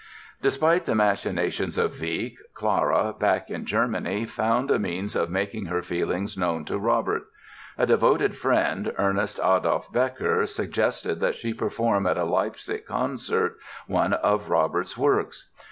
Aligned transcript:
Despite 0.41 0.85
the 0.85 0.95
machinations 0.95 1.77
of 1.77 2.01
Wieck 2.01 2.35
Clara, 2.55 3.13
back 3.19 3.51
in 3.51 3.65
Germany, 3.67 4.25
found 4.25 4.71
a 4.71 4.79
means 4.79 5.15
of 5.15 5.29
making 5.29 5.65
her 5.65 5.83
feelings 5.83 6.35
known 6.35 6.65
to 6.65 6.79
Robert. 6.79 7.21
A 7.77 7.85
devoted 7.85 8.35
friend, 8.35 8.93
Ernst 8.97 9.37
Adolf 9.39 9.93
Becker, 9.93 10.47
suggested 10.47 11.19
that 11.19 11.35
she 11.35 11.53
perform 11.53 12.07
at 12.07 12.17
a 12.17 12.23
Leipzig 12.25 12.87
concert 12.87 13.59
one 13.85 14.13
of 14.13 14.49
Robert's 14.49 14.97
works. 14.97 15.49